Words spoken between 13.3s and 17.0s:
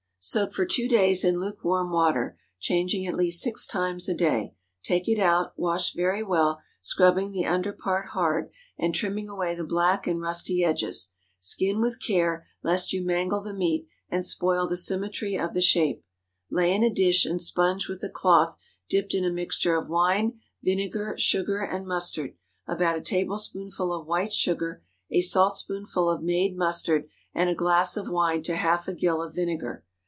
the meat and spoil the symmetry of the shape. Lay in a